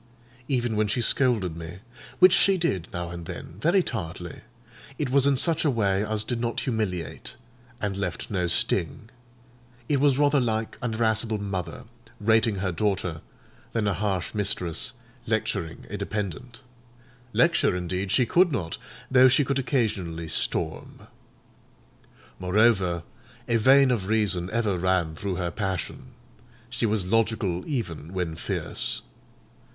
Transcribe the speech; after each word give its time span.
Even 0.47 0.75
when 0.75 0.87
she 0.87 0.99
scolded 0.99 1.55
me—which 1.55 2.33
she 2.33 2.57
did, 2.57 2.87
now 2.91 3.11
and 3.11 3.27
then, 3.27 3.59
very 3.59 3.83
tartly—it 3.83 5.09
was 5.11 5.27
in 5.27 5.35
such 5.35 5.63
a 5.63 5.69
way 5.69 6.03
as 6.03 6.23
did 6.23 6.41
not 6.41 6.61
humiliate, 6.61 7.35
and 7.79 7.95
left 7.95 8.31
no 8.31 8.47
sting; 8.47 9.11
it 9.87 9.99
was 9.99 10.17
rather 10.17 10.39
like 10.39 10.75
an 10.81 10.95
irascible 10.95 11.37
mother 11.39 11.83
rating 12.19 12.55
her 12.55 12.71
daughter, 12.71 13.21
than 13.73 13.87
a 13.87 13.93
harsh 13.93 14.33
mistress 14.33 14.93
lecturing 15.27 15.85
a 15.91 15.97
dependant: 15.97 16.61
lecture, 17.31 17.75
indeed, 17.75 18.11
she 18.11 18.25
could 18.25 18.51
not, 18.51 18.79
though 19.11 19.27
she 19.27 19.45
could 19.45 19.59
occasionally 19.59 20.27
storm. 20.27 21.01
Moreover, 22.39 23.03
a 23.47 23.57
vein 23.57 23.91
of 23.91 24.07
reason 24.07 24.49
ever 24.49 24.79
ran 24.79 25.13
through 25.15 25.35
her 25.35 25.51
passion: 25.51 26.13
she 26.71 26.87
was 26.87 27.11
logical 27.11 27.63
even 27.67 28.13
when 28.13 28.35
fierce. 28.35 29.03